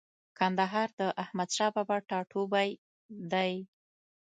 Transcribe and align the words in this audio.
کندهار 0.37 0.89
د 0.99 1.01
احمدشاه 1.23 1.73
بابا 1.75 1.97
ټاټوبۍ 2.09 2.69
دی. 3.31 3.53